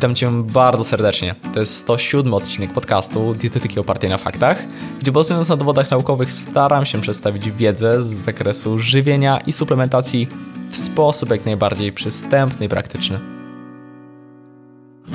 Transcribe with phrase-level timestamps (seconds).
[0.00, 1.34] Witam Cię bardzo serdecznie.
[1.54, 4.64] To jest 107 odcinek podcastu Dietetyki opartej na faktach,
[5.00, 10.28] gdzie bazując na dowodach naukowych staram się przedstawić wiedzę z zakresu żywienia i suplementacji
[10.70, 13.20] w sposób jak najbardziej przystępny i praktyczny.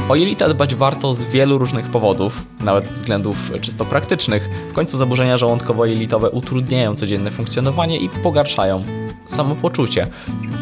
[0.09, 4.49] O jelita dbać warto z wielu różnych powodów, nawet względów czysto praktycznych.
[4.71, 8.83] W końcu zaburzenia żołądkowo-jelitowe utrudniają codzienne funkcjonowanie i pogarszają
[9.25, 10.07] samopoczucie.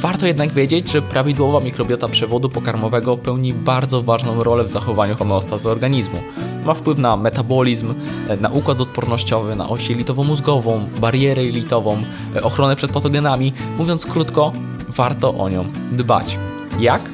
[0.01, 5.69] Warto jednak wiedzieć, że prawidłowa mikrobiota przewodu pokarmowego pełni bardzo ważną rolę w zachowaniu homeostazy
[5.69, 6.19] organizmu.
[6.65, 7.93] Ma wpływ na metabolizm,
[8.41, 12.01] na układ odpornościowy, na oś jelitowo-mózgową, barierę jelitową,
[12.43, 13.53] ochronę przed patogenami.
[13.77, 14.51] Mówiąc krótko,
[14.87, 16.37] warto o nią dbać.
[16.79, 17.09] Jak?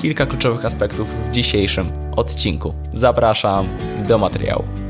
[0.00, 2.74] Kilka kluczowych aspektów w dzisiejszym odcinku.
[2.92, 3.66] Zapraszam
[4.08, 4.81] do materiału.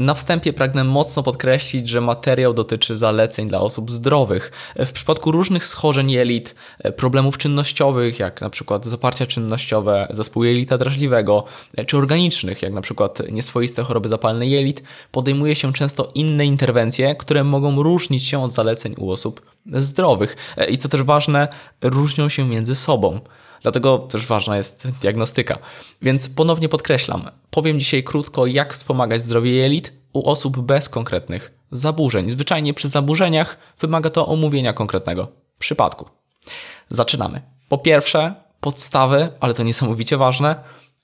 [0.00, 4.52] Na wstępie pragnę mocno podkreślić, że materiał dotyczy zaleceń dla osób zdrowych.
[4.76, 6.54] W przypadku różnych schorzeń jelit,
[6.96, 11.44] problemów czynnościowych, jak na przykład zaparcia czynnościowe, zespół jelita drażliwego,
[11.86, 17.44] czy organicznych, jak na przykład nieswoiste choroby zapalne jelit, podejmuje się często inne interwencje, które
[17.44, 20.36] mogą różnić się od zaleceń u osób zdrowych.
[20.68, 21.48] I co też ważne,
[21.82, 23.20] różnią się między sobą.
[23.62, 25.58] Dlatego też ważna jest diagnostyka.
[26.02, 32.30] Więc ponownie podkreślam, powiem dzisiaj krótko, jak wspomagać zdrowie jelit u osób bez konkretnych zaburzeń.
[32.30, 36.08] Zwyczajnie przy zaburzeniach wymaga to omówienia konkretnego przypadku.
[36.90, 37.42] Zaczynamy.
[37.68, 40.56] Po pierwsze, podstawy, ale to niesamowicie ważne,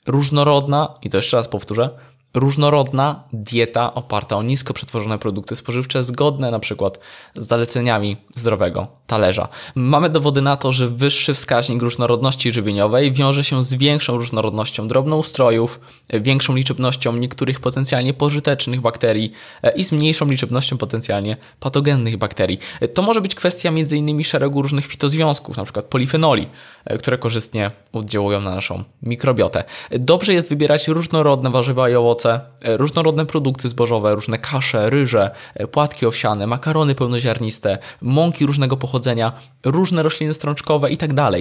[0.06, 1.90] różnorodna, i to jeszcze raz powtórzę,
[2.36, 6.98] różnorodna dieta oparta o nisko przetworzone produkty spożywcze, zgodne na przykład
[7.36, 9.48] z zaleceniami zdrowego talerza.
[9.74, 15.80] Mamy dowody na to, że wyższy wskaźnik różnorodności żywieniowej wiąże się z większą różnorodnością drobnoustrojów,
[16.10, 22.58] większą liczebnością niektórych potencjalnie pożytecznych bakterii e, i z mniejszą liczebnością potencjalnie patogennych bakterii.
[22.94, 24.24] To może być kwestia m.in.
[24.24, 25.82] szeregu różnych fitozwiązków, np.
[25.82, 26.48] polifenoli,
[26.84, 29.64] e, które korzystnie oddziałują na naszą mikrobiotę.
[29.90, 35.66] Dobrze jest wybierać różnorodne warzywa i owoce, E, różnorodne produkty zbożowe, różne kasze, ryże, e,
[35.66, 39.32] płatki owsiane, makarony pełnoziarniste, mąki różnego pochodzenia,
[39.64, 41.14] różne rośliny strączkowe itd.
[41.14, 41.34] Tak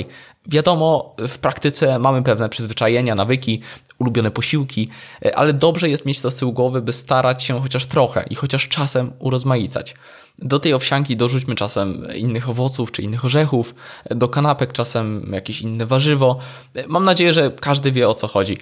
[0.47, 3.62] Wiadomo, w praktyce mamy pewne przyzwyczajenia, nawyki,
[4.00, 4.90] ulubione posiłki,
[5.25, 8.35] e, ale dobrze jest mieć to z tyłu głowy, by starać się chociaż trochę i
[8.35, 9.96] chociaż czasem urozmaicać.
[10.40, 13.75] Do tej owsianki dorzućmy czasem innych owoców czy innych orzechów,
[14.09, 16.40] do kanapek czasem jakieś inne warzywo.
[16.88, 18.57] Mam nadzieję, że każdy wie o co chodzi.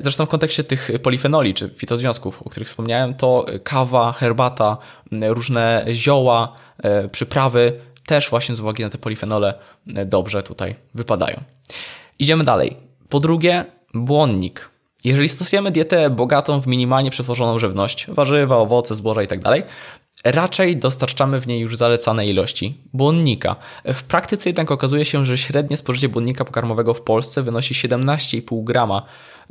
[0.00, 4.76] Zresztą w kontekście tych polifenoli czy fitozwiązków, o których wspomniałem, to kawa, herbata,
[5.12, 7.72] różne zioła, e, przyprawy
[8.06, 9.54] też właśnie z uwagi na te polifenole
[9.86, 11.40] dobrze tutaj wypadają.
[12.18, 12.76] Idziemy dalej.
[13.08, 14.70] Po drugie, błonnik.
[15.04, 19.66] Jeżeli stosujemy dietę bogatą w minimalnie przetworzoną żywność, warzywa, owoce, zboża itd., tak
[20.32, 23.56] raczej dostarczamy w niej już zalecane ilości błonnika.
[23.84, 29.02] W praktyce jednak okazuje się, że średnie spożycie błonnika pokarmowego w Polsce wynosi 17,5 grama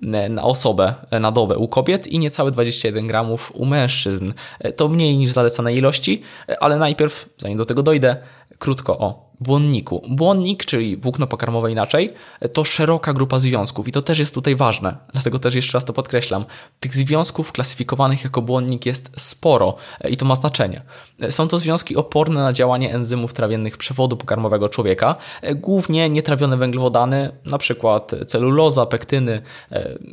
[0.03, 4.33] e, na osobę e, na dobę u kobiet i niecałe 21 gramów u mężczyzn.
[4.59, 6.21] E, to mniej niż zalecane ilości,
[6.59, 8.17] ale najpierw, zanim do tego dojdę,
[8.59, 10.01] krótko o błonniku.
[10.09, 12.13] Błonnik, czyli włókno pokarmowe inaczej,
[12.53, 15.93] to szeroka grupa związków i to też jest tutaj ważne, dlatego też jeszcze raz to
[15.93, 16.45] podkreślam.
[16.79, 19.75] Tych związków klasyfikowanych jako błonnik jest sporo
[20.09, 20.81] i to ma znaczenie.
[21.29, 25.15] Są to związki oporne na działanie enzymów trawiennych przewodu pokarmowego człowieka,
[25.55, 29.41] głównie nietrawione węglowodany, na przykład celuloza, pektyny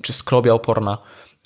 [0.03, 0.99] czy skrobia oporna.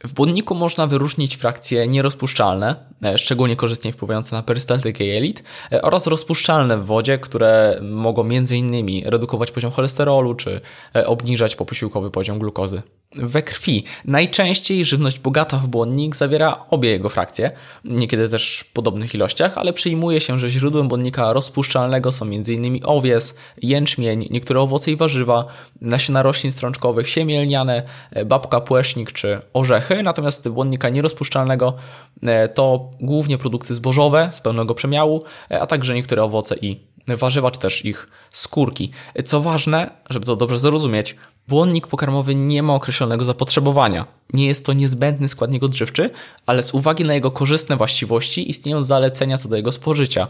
[0.04, 5.42] W błonniku można wyróżnić frakcje nierozpuszczalne, e, szczególnie korzystnie wpływające na perystaltykę jelit,
[5.72, 9.02] e, oraz rozpuszczalne w wodzie, które mogą m.in.
[9.08, 10.60] redukować poziom cholesterolu czy
[10.96, 12.82] e, obniżać poposiłkowy poziom glukozy
[13.14, 13.84] we krwi.
[14.04, 17.50] Najczęściej żywność bogata w błonnik zawiera obie jego frakcje,
[17.84, 22.80] niekiedy też w podobnych ilościach, ale przyjmuje się, że źródłem błonnika rozpuszczalnego są m.in.
[22.84, 25.44] owies, jęczmień, niektóre owoce i warzywa,
[25.80, 27.82] nasiona roślin strączkowych, siemię lniane,
[28.26, 31.74] babka, płesznik czy orzechy, natomiast błonnika nierozpuszczalnego
[32.22, 37.50] e, to głównie produkty zbożowe z pełnego przemiału, e, a także niektóre owoce i warzywa,
[37.50, 38.90] czy też ich skórki.
[39.24, 41.16] Co ważne, żeby to dobrze zrozumieć,
[41.48, 44.06] Błonnik pokarmowy nie ma określonego zapotrzebowania.
[44.32, 46.10] Nie jest to niezbędny składnik odżywczy,
[46.46, 50.26] ale z uwagi na jego korzystne właściwości istnieją zalecenia co do jego spożycia.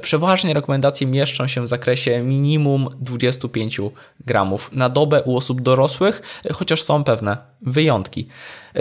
[0.00, 3.80] Przeważnie rekomendacje mieszczą się w zakresie minimum 25
[4.26, 6.22] gramów na dobę u osób dorosłych,
[6.52, 8.28] chociaż są pewne wyjątki.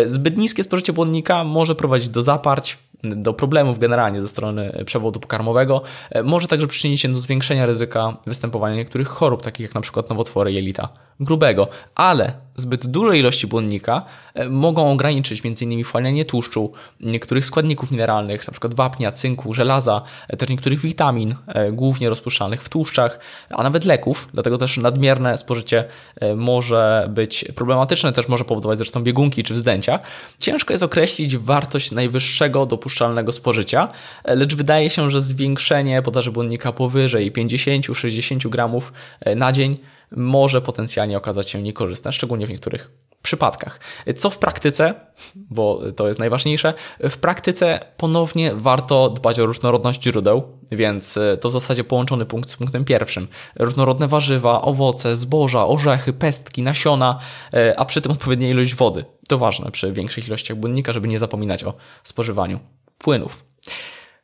[0.05, 5.81] Zbyt niskie spożycie błonnika może prowadzić do zaparć, do problemów generalnie ze strony przewodu pokarmowego.
[6.23, 10.51] Może także przyczynić się do zwiększenia ryzyka występowania niektórych chorób, takich jak na przykład nowotwory
[10.51, 11.67] jelita grubego.
[11.95, 15.83] Ale zbyt duże ilości błonnika e, mogą ograniczyć m.in.
[15.83, 18.69] wchłanianie tłuszczu, niektórych składników mineralnych, np.
[18.75, 23.19] wapnia, cynku, żelaza, e, też niektórych witamin, e, głównie rozpuszczalnych w tłuszczach,
[23.49, 24.27] a nawet leków.
[24.33, 25.85] Dlatego też nadmierne spożycie
[26.35, 29.99] może być problematyczne, też może powodować zresztą biegunki czy wzdęcia.
[30.39, 33.87] Ciężko jest określić wartość najwyższego dopuszczalnego spożycia,
[34.25, 38.93] lecz wydaje się, że zwiększenie podaży błonnika powyżej 50-60 gramów
[39.35, 39.77] na dzień
[40.11, 42.91] może potencjalnie okazać się niekorzystne, szczególnie w niektórych
[43.21, 43.79] przypadkach.
[44.17, 44.93] Co w praktyce,
[45.35, 51.51] bo to jest najważniejsze, w praktyce ponownie warto dbać o różnorodność źródeł, więc to w
[51.51, 53.27] zasadzie połączony punkt z punktem pierwszym.
[53.55, 57.19] Różnorodne warzywa, owoce, zboża, orzechy, pestki, nasiona,
[57.77, 59.05] a przy tym odpowiednia ilość wody.
[59.27, 61.73] To ważne przy większych ilościach błonnika, żeby nie zapominać o
[62.03, 62.59] spożywaniu
[62.97, 63.43] płynów.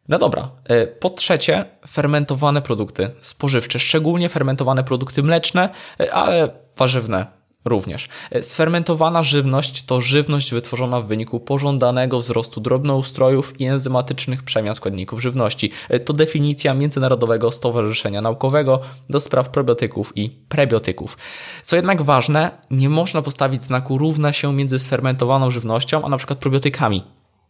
[0.08, 0.52] No dobra.
[0.64, 5.70] E, po trzecie, fermentowane produkty spożywcze, szczególnie fermentowane produkty mleczne,
[6.00, 7.26] e, ale warzywne
[7.66, 8.10] również.
[8.32, 15.22] E, sfermentowana żywność to żywność wytworzona w wyniku pożądanego wzrostu drobnoustrojów i enzymatycznych przemian składników
[15.22, 15.72] żywności.
[16.06, 18.80] To definicja Międzynarodowego Stowarzyszenia Naukowego
[19.10, 21.18] do spraw probiotyków i prebiotyków.
[21.64, 26.40] Co jednak ważne, nie można postawić znaku równa się między sfermentowaną żywnością, a na przykład
[26.40, 27.04] probiotykami.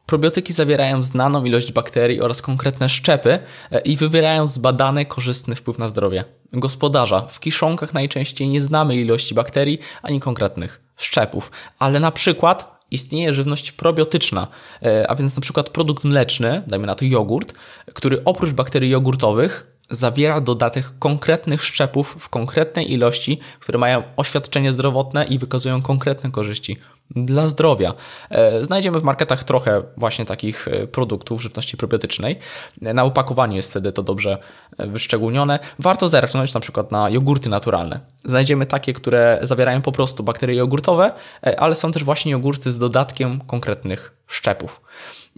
[0.06, 3.40] Probiotyki zawierają znaną ilość bakterii oraz konkretne szczepy
[3.72, 7.22] e, i wywierają zbadany korzystny wpływ na zdrowie gospodarza.
[7.22, 13.72] W kiszonkach najczęściej nie znamy ilości bakterii ani konkretnych szczepów, ale na przykład istnieje żywność
[13.72, 14.48] probiotyczna,
[14.81, 17.54] e, a więc na przykład produkt mleczny, dajmy na to jogurt,
[17.94, 25.25] który oprócz bakterii jogurtowych zawiera dodatek konkretnych szczepów w konkretnej ilości, które mają oświadczenie zdrowotne
[25.25, 26.78] i wykazują konkretne korzyści
[27.12, 27.94] dla zdrowia.
[28.30, 32.40] E, znajdziemy w marketach trochę właśnie takich e, produktów żywności probiotycznej.
[32.81, 34.38] Na opakowaniu jest wtedy to dobrze
[34.78, 35.60] e, wyszczególnione.
[35.80, 38.00] Warto zerknąć na przykład na jogurty naturalne.
[38.24, 41.12] Znajdziemy takie, które zawierają po prostu bakterie jogurtowe,
[41.57, 44.81] ale są też właśnie jogurty z dodatkiem konkretnych szczepów.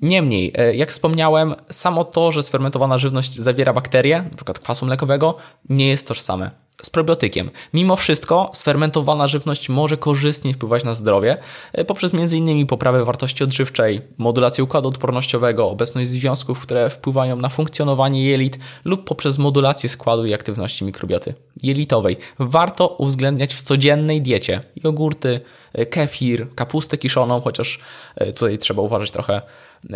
[0.02, 4.54] Niemniej, jak wspomniałem, samo to, że sfermentowana żywność zawiera bakterie, np.
[4.54, 5.36] kwasu mlekowego,
[5.70, 7.50] nie jest tożsame z probiotykiem.
[7.74, 11.38] Mimo wszystko sfermentowana żywność może korzystnie wpływać na zdrowie
[11.74, 12.68] e, poprzez m.in.
[12.68, 19.38] poprawę wartości odżywczej, modulację układu odpornościowego, obecność związków, które wpływają na funkcjonowanie jelit lub poprzez
[19.38, 21.34] modulację składu i aktywności mikrobioty
[21.64, 22.18] jelitowej.
[22.40, 25.40] Warto uwzględniać w codziennej diecie jogurty,
[25.74, 27.80] e, kefir, kapustę kiszoną, chociaż
[28.16, 29.42] e, tutaj trzeba uważać trochę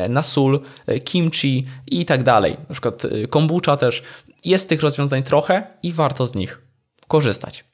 [0.10, 0.60] na sól,
[1.04, 2.58] kimchi i tak dalej.
[2.70, 4.04] Na przykład kombucha też.
[4.46, 6.71] Jest tych rozwiązań trochę i warto z nich
[7.12, 7.66] korzystać.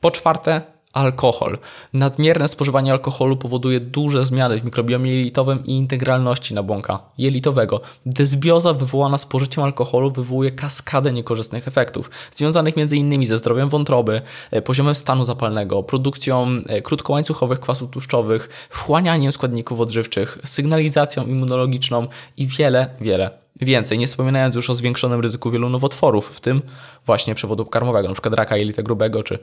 [0.00, 1.58] Po czwarte, alkohol.
[1.92, 7.80] Nadmierne spożywanie alkoholu powoduje duże zmiany w mikrobiomie jelitowym i integralności nabłonka jelitowego.
[8.06, 13.26] Dysbioza wywołana spożyciem alkoholu wywołuje kaskadę niekorzystnych efektów, związanych m.in.
[13.26, 20.38] ze zdrowiem wątroby, e, poziomem stanu zapalnego, produkcją e, krótkołańcuchowych kwasów tłuszczowych, wchłanianiem składników odżywczych,
[20.44, 26.40] sygnalizacją immunologiczną i wiele, wiele Więcej, nie wspominając już o zwiększonym ryzyku wielu nowotworów, w
[26.40, 26.62] tym
[27.06, 28.30] właśnie przewodu karmowego, np.
[28.30, 29.38] raka jelita grubego czy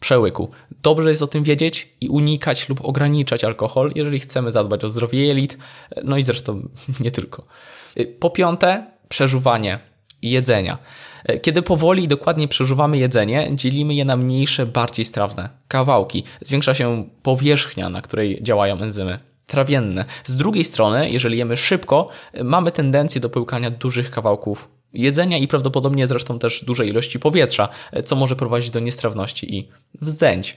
[0.00, 0.50] przełyku.
[0.82, 5.26] Dobrze jest o tym wiedzieć i unikać lub ograniczać alkohol, jeżeli chcemy zadbać o zdrowie
[5.26, 5.58] jelit,
[6.04, 6.68] no i zresztą
[7.00, 7.42] nie tylko.
[8.20, 9.78] Po piąte, przeżuwanie
[10.22, 10.78] jedzenia.
[11.42, 16.24] Kiedy powoli i dokładnie przeżuwamy jedzenie, dzielimy je na mniejsze, bardziej strawne kawałki.
[16.40, 19.18] Zwiększa się powierzchnia, na której działają enzymy
[19.50, 20.04] trawienne.
[20.24, 22.08] Z drugiej strony, jeżeli jemy szybko,
[22.44, 27.68] mamy tendencję do pełkania dużych kawałków jedzenia i prawdopodobnie zresztą też dużej ilości powietrza,
[28.04, 29.68] co może prowadzić do niestrawności i
[30.02, 30.56] wzdęć.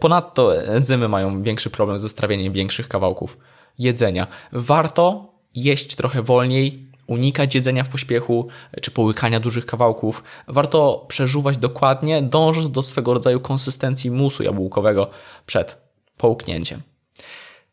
[0.00, 3.38] Ponadto enzymy mają większy problem ze strawieniem większych kawałków
[3.78, 4.26] jedzenia.
[4.52, 8.48] Warto jeść trochę wolniej, unikać jedzenia w pośpiechu
[8.82, 10.22] czy połykania dużych kawałków.
[10.48, 15.10] Warto przeżuwać dokładnie, dążąc do swego rodzaju konsystencji musu jabłkowego
[15.46, 15.76] przed
[16.16, 16.82] połknięciem.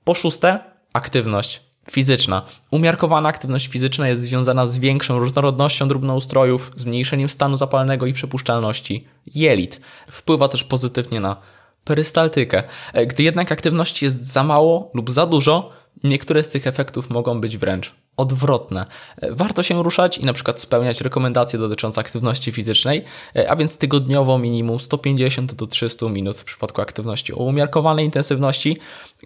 [0.05, 0.59] Po szóste,
[0.93, 2.41] aktywność fizyczna.
[2.71, 9.81] Umiarkowana aktywność fizyczna jest związana z większą różnorodnością drobnoustrojów, zmniejszeniem stanu zapalnego i przepuszczalności jelit.
[10.11, 11.37] Wpływa też pozytywnie na
[11.83, 12.63] perystaltykę.
[13.07, 15.71] Gdy jednak aktywności jest za mało lub za dużo,
[16.03, 18.85] niektóre z tych efektów mogą być wręcz odwrotne.
[19.31, 23.03] Warto się ruszać i na przykład spełniać rekomendacje dotyczące aktywności fizycznej,
[23.47, 28.77] a więc tygodniowo minimum 150 do 300 minut w przypadku aktywności o umiarkowanej intensywności,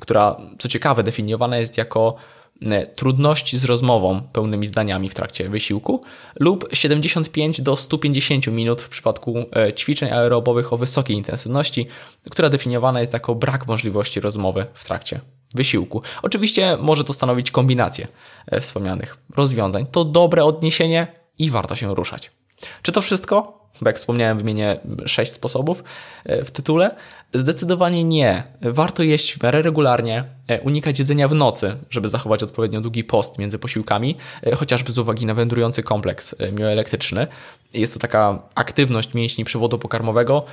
[0.01, 2.15] która co ciekawe definiowana jest jako
[2.61, 6.03] e, trudności z rozmową pełnymi zdaniami w trakcie wysiłku
[6.39, 11.87] lub 75 do 150 minut w przypadku e, ćwiczeń aerobowych o wysokiej intensywności,
[12.29, 15.19] która definiowana jest jako brak możliwości rozmowy w trakcie
[15.55, 16.01] wysiłku.
[16.21, 18.07] Oczywiście może to stanowić kombinację
[18.47, 19.85] e, wspomnianych rozwiązań.
[19.91, 22.31] To dobre odniesienie i warto się ruszać.
[22.81, 23.58] Czy to wszystko?
[23.85, 25.83] Jak wspomniałem, wymienię sześć sposobów
[26.25, 26.95] e, w tytule.
[27.33, 28.43] Zdecydowanie nie.
[28.61, 33.39] Warto jeść w miarę regularnie, e, unikać jedzenia w nocy, żeby zachować odpowiednio długi post
[33.39, 37.27] między posiłkami, e, chociażby z uwagi na wędrujący kompleks mioelektryczny.
[37.73, 40.45] Jest to taka aktywność mięśni przewodu pokarmowego,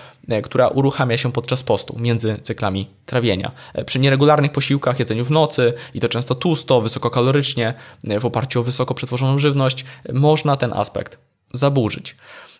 [0.42, 3.52] która uruchamia się podczas postu, między cyklami trawienia.
[3.86, 7.74] Przy nieregularnych posiłkach, jedzeniu w nocy i to często tłusto, wysokokalorycznie,
[8.20, 11.18] w oparciu o wysoko przetworzoną żywność, można ten aspekt
[11.52, 12.16] zaburzyć.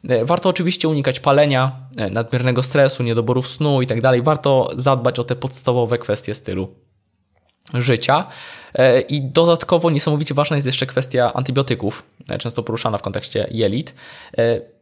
[0.09, 4.01] E, warto oczywiście unikać palenia, e, nadmiernego stresu, niedoborów snu itd.
[4.03, 6.75] Tak Warto zadbać o te podstawowe kwestie stylu
[7.75, 8.27] życia.
[8.75, 12.03] E, I dodatkowo niesamowicie ważna jest jeszcze kwestia antybiotyków,
[12.39, 13.95] często poruszana w kontekście jelit.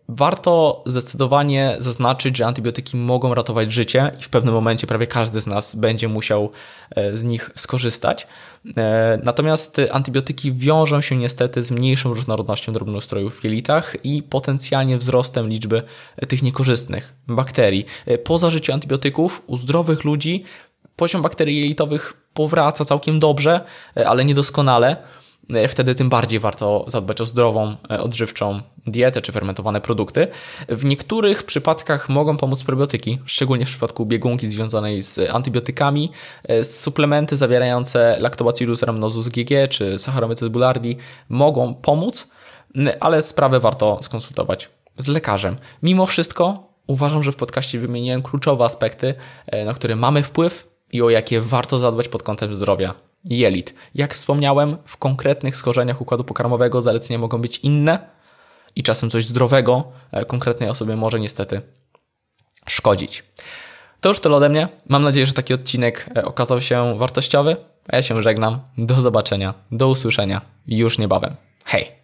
[0.08, 5.46] Warto zdecydowanie zaznaczyć, że antybiotyki mogą ratować życie i w pewnym momencie prawie każdy z
[5.46, 6.50] nas będzie musiał
[6.90, 8.26] e, z nich skorzystać.
[8.76, 15.48] E, natomiast antybiotyki wiążą się niestety z mniejszą różnorodnością drobnoustrojów w jelitach i potencjalnie wzrostem
[15.48, 15.82] liczby
[16.28, 17.86] tych niekorzystnych bakterii.
[18.06, 20.44] E, po zażyciu antybiotyków u zdrowych ludzi
[20.96, 23.60] poziom bakterii jelitowych powraca całkiem dobrze,
[24.06, 24.96] ale niedoskonale.
[25.50, 30.28] E, wtedy tym bardziej warto zadbać o zdrową, e, odżywczą dietę czy fermentowane produkty.
[30.68, 36.10] W niektórych przypadkach mogą pomóc probiotyki, szczególnie w przypadku biegunki związanej z antybiotykami.
[36.44, 40.96] E, suplementy zawierające Lactobacillus rhamnosus GG czy Saccharomyces boulardii
[41.28, 42.30] mogą pomóc,
[43.00, 45.56] ale sprawę warto skonsultować z lekarzem.
[45.82, 49.14] Mimo wszystko uważam, że w podcaście wymieniłem kluczowe aspekty,
[49.66, 53.74] na które mamy wpływ i o jakie warto zadbać pod kątem zdrowia jelit.
[53.94, 57.98] Jak wspomniałem, w konkretnych schorzeniach układu pokarmowego zalecenia mogą być inne
[58.76, 61.62] i czasem coś zdrowego e, konkretnej osobie może niestety
[62.66, 63.24] szkodzić.
[64.00, 64.68] To już tyle ode mnie.
[64.88, 67.56] Mam nadzieję, że taki odcinek e, okazał się wartościowy.
[67.92, 68.60] Ja się żegnam.
[68.78, 71.36] Do zobaczenia, do usłyszenia już niebawem.
[71.64, 72.03] Hej!